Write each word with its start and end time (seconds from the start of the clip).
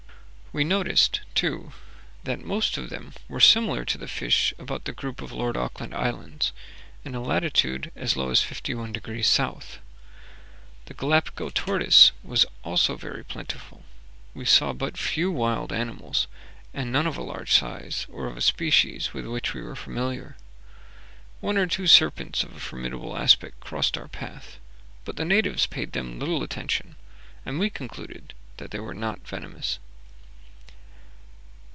We 0.53 0.65
noticed, 0.65 1.21
too, 1.33 1.71
that 2.25 2.43
most 2.43 2.77
of 2.77 2.89
them 2.89 3.13
were 3.29 3.39
similar 3.39 3.85
to 3.85 3.97
the 3.97 4.09
fish 4.09 4.53
about 4.59 4.83
the 4.83 4.91
group 4.91 5.21
of 5.21 5.31
Lord 5.31 5.55
Auckland 5.55 5.95
Islands, 5.95 6.51
in 7.05 7.15
a 7.15 7.21
latitude 7.23 7.89
as 7.95 8.17
low 8.17 8.31
as 8.31 8.41
fifty 8.41 8.73
one 8.73 8.91
degrees 8.91 9.29
south. 9.29 9.79
The 10.87 10.93
Gallipago 10.93 11.51
tortoise 11.53 12.11
was 12.21 12.45
also 12.65 12.97
very 12.97 13.23
plentiful. 13.23 13.85
We 14.33 14.43
saw 14.43 14.73
but 14.73 14.97
few 14.97 15.31
wild 15.31 15.71
animals, 15.71 16.27
and 16.73 16.91
none 16.91 17.07
of 17.07 17.15
a 17.15 17.23
large 17.23 17.53
size, 17.53 18.05
or 18.09 18.27
of 18.27 18.35
a 18.35 18.41
species 18.41 19.13
with 19.13 19.25
which 19.27 19.53
we 19.53 19.61
were 19.61 19.77
familiar. 19.77 20.35
One 21.39 21.57
or 21.57 21.65
two 21.65 21.87
serpents 21.87 22.43
of 22.43 22.57
a 22.57 22.59
formidable 22.59 23.15
aspect 23.15 23.61
crossed 23.61 23.97
our 23.97 24.09
path, 24.09 24.57
but 25.05 25.15
the 25.15 25.23
natives 25.23 25.65
paid 25.65 25.93
them 25.93 26.19
little 26.19 26.43
attention, 26.43 26.97
and 27.45 27.57
we 27.57 27.69
concluded 27.69 28.33
that 28.57 28.71
they 28.71 28.81
were 28.81 28.93
not 28.93 29.25
venomous. 29.25 29.79